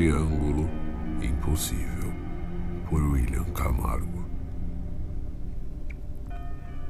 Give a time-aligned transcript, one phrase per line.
[0.00, 0.66] Triângulo
[1.20, 2.10] Impossível,
[2.88, 4.24] por William Camargo.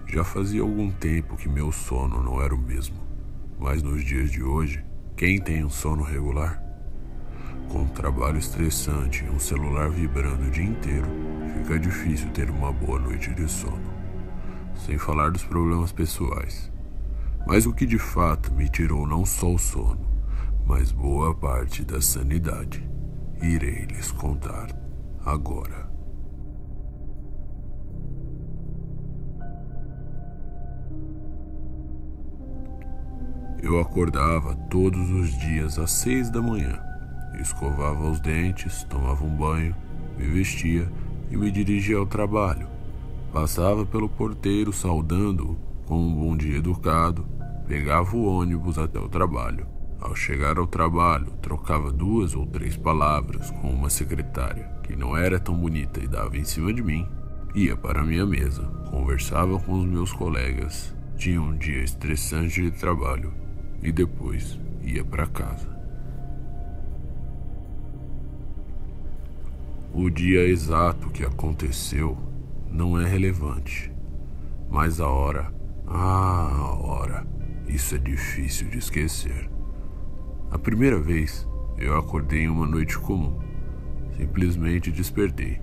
[0.07, 2.95] Já fazia algum tempo que meu sono não era o mesmo,
[3.59, 4.85] mas nos dias de hoje,
[5.17, 6.63] quem tem um sono regular?
[7.69, 11.09] Com um trabalho estressante e um celular vibrando o dia inteiro,
[11.59, 13.91] fica difícil ter uma boa noite de sono.
[14.87, 16.71] Sem falar dos problemas pessoais.
[17.45, 20.09] Mas o que de fato me tirou não só o sono,
[20.65, 22.89] mas boa parte da sanidade
[23.43, 24.69] irei lhes contar
[25.24, 25.88] agora.
[33.63, 36.79] Eu acordava todos os dias às seis da manhã,
[37.41, 39.74] escovava os dentes, tomava um banho,
[40.16, 40.91] me vestia
[41.30, 42.68] e me dirigia ao trabalho.
[43.33, 47.27] Passava pelo porteiro saudando-o com um bom dia educado,
[47.66, 53.51] pegava o ônibus até o trabalho ao chegar ao trabalho, trocava duas ou três palavras
[53.51, 57.06] com uma secretária que não era tão bonita e dava em cima de mim.
[57.54, 63.32] Ia para minha mesa, conversava com os meus colegas, tinha um dia estressante de trabalho
[63.82, 65.69] e depois ia para casa.
[69.93, 72.16] O dia exato que aconteceu
[72.71, 73.93] não é relevante,
[74.71, 75.53] mas a hora,
[75.87, 77.26] ah, a hora,
[77.66, 79.50] isso é difícil de esquecer.
[80.50, 81.47] A primeira vez,
[81.78, 83.38] eu acordei em uma noite comum.
[84.16, 85.60] Simplesmente despertei.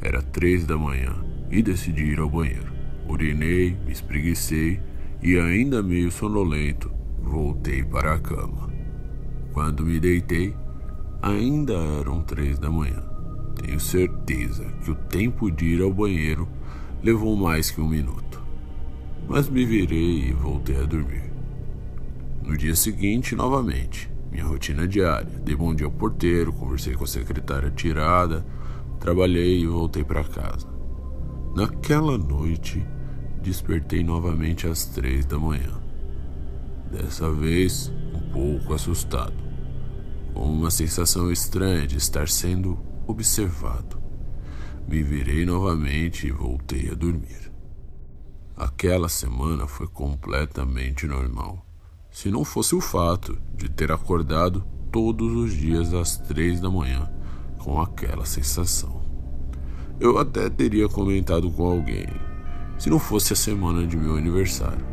[0.00, 1.14] Era três da manhã
[1.48, 2.72] e decidi ir ao banheiro.
[3.08, 4.80] Urinei, me espreguicei
[5.22, 6.90] e, ainda meio sonolento,
[7.22, 8.68] voltei para a cama.
[9.52, 10.54] Quando me deitei,
[11.22, 13.02] ainda eram três da manhã.
[13.54, 16.48] Tenho certeza que o tempo de ir ao banheiro
[17.02, 18.42] levou mais que um minuto.
[19.28, 21.37] Mas me virei e voltei a dormir.
[22.48, 25.38] No dia seguinte, novamente, minha rotina diária.
[25.44, 28.42] Dei bom dia ao porteiro, conversei com a secretária tirada,
[28.98, 30.66] trabalhei e voltei para casa.
[31.54, 32.82] Naquela noite,
[33.42, 35.78] despertei novamente às três da manhã.
[36.90, 39.36] Dessa vez, um pouco assustado,
[40.32, 44.00] com uma sensação estranha de estar sendo observado.
[44.88, 47.52] Me virei novamente e voltei a dormir.
[48.56, 51.67] Aquela semana foi completamente normal
[52.10, 57.08] se não fosse o fato de ter acordado todos os dias às três da manhã
[57.58, 59.02] com aquela sensação.
[60.00, 62.06] Eu até teria comentado com alguém,
[62.78, 64.86] se não fosse a semana de meu aniversário.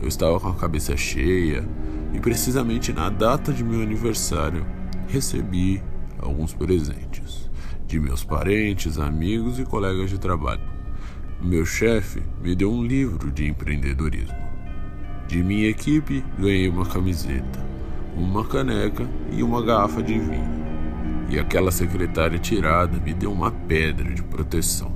[0.00, 1.66] Eu estava com a cabeça cheia
[2.12, 4.66] e precisamente na data de meu aniversário
[5.08, 5.82] recebi
[6.18, 7.50] alguns presentes
[7.86, 10.62] de meus parentes, amigos e colegas de trabalho.
[11.40, 14.45] Meu chefe me deu um livro de empreendedorismo.
[15.26, 17.58] De minha equipe, ganhei uma camiseta,
[18.16, 20.66] uma caneca e uma garrafa de vinho.
[21.28, 24.94] E aquela secretária tirada me deu uma pedra de proteção.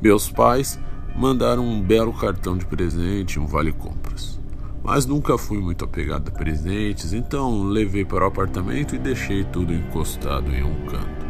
[0.00, 0.78] Meus pais
[1.16, 4.38] mandaram um belo cartão de presente e um vale-compras.
[4.82, 9.72] Mas nunca fui muito apegado a presentes, então levei para o apartamento e deixei tudo
[9.72, 11.21] encostado em um canto.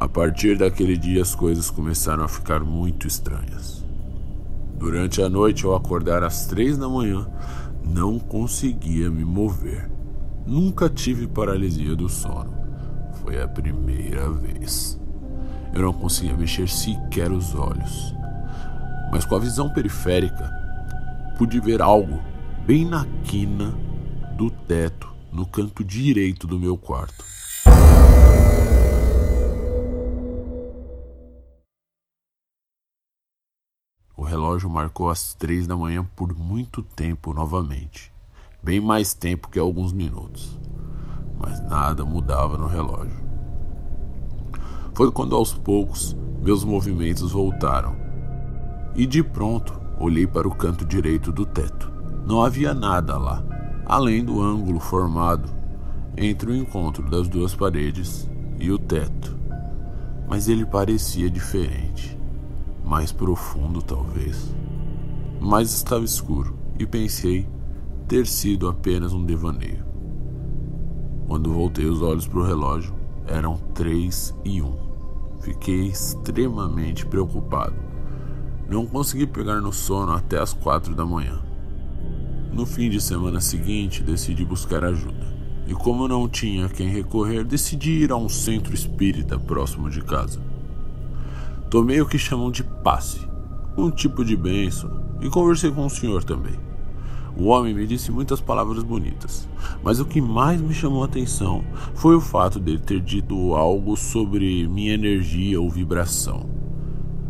[0.00, 3.84] A partir daquele dia as coisas começaram a ficar muito estranhas.
[4.78, 7.28] Durante a noite, ao acordar às três da manhã,
[7.84, 9.90] não conseguia me mover.
[10.46, 12.50] Nunca tive paralisia do sono.
[13.22, 14.98] Foi a primeira vez.
[15.74, 18.14] Eu não conseguia mexer sequer os olhos.
[19.12, 20.50] Mas com a visão periférica,
[21.36, 22.22] pude ver algo
[22.66, 23.74] bem na quina
[24.34, 27.29] do teto, no canto direito do meu quarto.
[34.60, 38.12] Relógio marcou as três da manhã por muito tempo novamente.
[38.62, 40.58] Bem mais tempo que alguns minutos.
[41.38, 43.18] Mas nada mudava no relógio.
[44.92, 47.96] Foi quando aos poucos meus movimentos voltaram.
[48.94, 51.90] E de pronto olhei para o canto direito do teto.
[52.26, 53.42] Não havia nada lá,
[53.86, 55.48] além do ângulo formado
[56.16, 58.28] entre o encontro das duas paredes
[58.58, 59.38] e o teto.
[60.28, 62.19] Mas ele parecia diferente
[62.90, 64.52] mais profundo talvez.
[65.40, 67.46] Mas estava escuro e pensei
[68.08, 69.84] ter sido apenas um devaneio.
[71.28, 72.92] Quando voltei os olhos para o relógio,
[73.28, 74.76] eram três e um.
[75.40, 77.76] Fiquei extremamente preocupado.
[78.68, 81.40] Não consegui pegar no sono até as quatro da manhã.
[82.52, 85.32] No fim de semana seguinte, decidi buscar ajuda.
[85.64, 90.49] E como não tinha quem recorrer, decidi ir a um centro espírita próximo de casa.
[91.70, 93.20] Tomei o que chamam de passe,
[93.78, 94.90] um tipo de bênção
[95.20, 96.58] e conversei com o senhor também.
[97.36, 99.48] O homem me disse muitas palavras bonitas,
[99.80, 101.64] mas o que mais me chamou a atenção
[101.94, 106.44] foi o fato dele ter dito algo sobre minha energia ou vibração.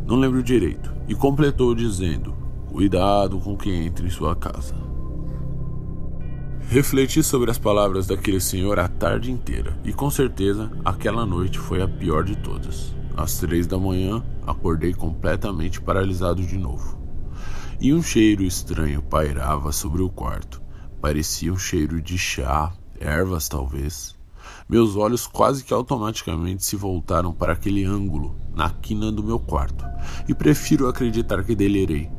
[0.07, 2.35] Não lembro direito, e completou dizendo:
[2.67, 4.75] Cuidado com quem entra em sua casa.
[6.69, 11.83] Refleti sobre as palavras daquele senhor a tarde inteira, e com certeza aquela noite foi
[11.83, 13.00] a pior de todas.
[13.17, 17.01] Às três da manhã, acordei completamente paralisado de novo
[17.81, 20.61] e um cheiro estranho pairava sobre o quarto.
[21.01, 24.15] Parecia um cheiro de chá, ervas talvez.
[24.69, 29.85] Meus olhos quase que automaticamente se voltaram para aquele ângulo na quina do meu quarto,
[30.29, 32.11] e prefiro acreditar que delirei,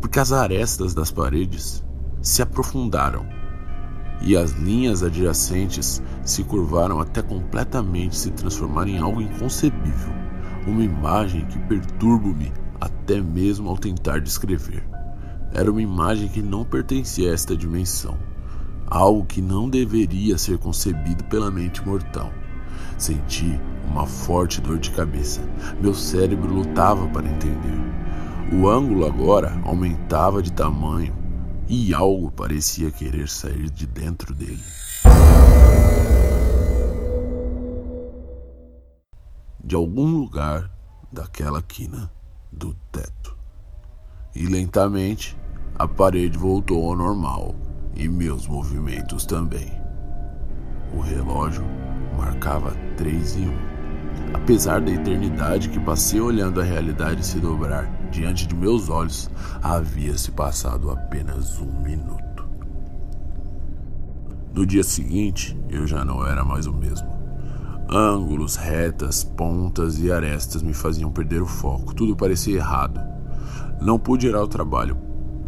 [0.00, 1.84] porque as arestas das paredes
[2.20, 3.24] se aprofundaram
[4.20, 10.12] e as linhas adjacentes se curvaram até completamente se transformar em algo inconcebível,
[10.66, 14.86] uma imagem que perturba-me até mesmo ao tentar descrever.
[15.52, 18.16] Era uma imagem que não pertencia a esta dimensão,
[18.86, 22.30] algo que não deveria ser concebido pela mente mortal.
[22.96, 23.58] Senti
[23.90, 25.40] uma forte dor de cabeça.
[25.80, 27.80] Meu cérebro lutava para entender.
[28.52, 31.19] O ângulo agora aumentava de tamanho
[31.72, 34.60] e algo parecia querer sair de dentro dele.
[39.62, 40.68] De algum lugar
[41.12, 42.10] daquela quina
[42.50, 43.38] do teto.
[44.34, 45.38] E lentamente
[45.78, 47.54] a parede voltou ao normal
[47.94, 49.70] e meus movimentos também.
[50.92, 51.64] O relógio
[52.18, 53.70] marcava três e um.
[54.34, 59.30] Apesar da eternidade que passei olhando a realidade se dobrar diante de meus olhos,
[59.62, 62.48] havia se passado apenas um minuto.
[64.52, 67.08] No dia seguinte, eu já não era mais o mesmo.
[67.88, 71.94] Ângulos, retas, pontas e arestas me faziam perder o foco.
[71.94, 73.00] Tudo parecia errado.
[73.80, 74.96] Não pude ir ao trabalho.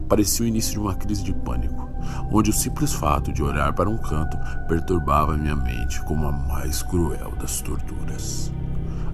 [0.09, 1.89] Parecia o início de uma crise de pânico,
[2.31, 4.37] onde o simples fato de olhar para um canto
[4.69, 8.53] perturbava minha mente como a mais cruel das torturas.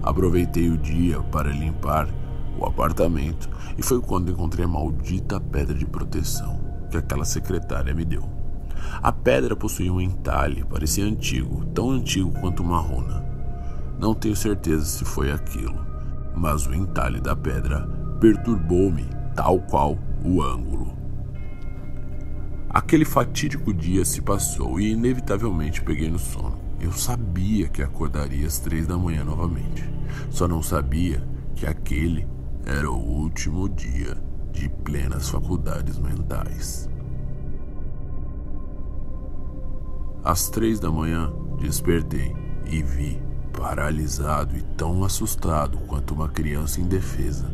[0.03, 2.07] Aproveitei o dia para limpar
[2.57, 6.59] o apartamento e foi quando encontrei a maldita pedra de proteção
[6.89, 8.23] que aquela secretária me deu.
[9.01, 13.23] A pedra possuía um entalhe, parecia antigo, tão antigo quanto uma runa.
[13.99, 15.79] Não tenho certeza se foi aquilo,
[16.35, 17.87] mas o entalhe da pedra
[18.19, 19.05] perturbou-me,
[19.35, 20.97] tal qual o ângulo.
[22.69, 26.59] Aquele fatídico dia se passou e inevitavelmente peguei no sono.
[26.79, 29.89] Eu sabia que acordaria às três da manhã novamente.
[30.29, 31.21] Só não sabia
[31.55, 32.27] que aquele
[32.69, 34.15] era o último dia
[34.51, 36.87] de plenas faculdades mentais.
[40.23, 42.35] Às três da manhã, despertei
[42.67, 43.19] e vi,
[43.57, 47.51] paralisado e tão assustado quanto uma criança indefesa,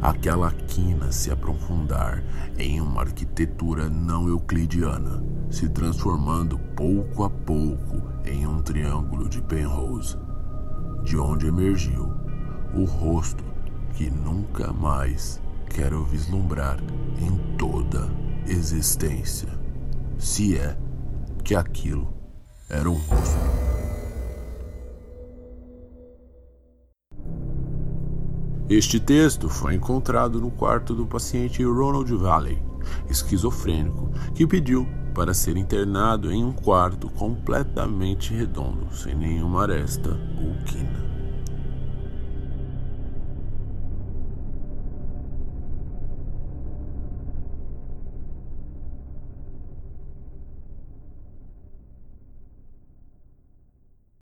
[0.00, 2.22] aquela quina se aprofundar
[2.56, 10.16] em uma arquitetura não euclidiana, se transformando pouco a pouco em um triângulo de Penrose,
[11.02, 12.14] de onde emergiu
[12.74, 13.51] o rosto
[13.94, 16.78] que nunca mais quero vislumbrar
[17.20, 18.10] em toda
[18.46, 19.48] existência,
[20.18, 20.76] se é
[21.44, 22.12] que aquilo
[22.68, 23.72] era um rosto.
[28.68, 32.62] Este texto foi encontrado no quarto do paciente Ronald Valley,
[33.10, 40.54] esquizofrênico, que pediu para ser internado em um quarto completamente redondo, sem nenhuma aresta ou
[40.64, 41.11] quina.